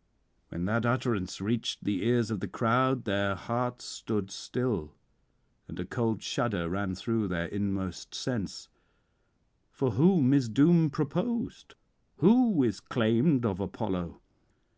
[0.48, 4.94] _When that utterance reached the ears of the crowd, their hearts stood still,
[5.68, 8.70] and a cold shudder ran through their inmost sense:
[9.70, 11.74] for whom is doom purposed?
[12.16, 14.22] who is claimed of Apollo?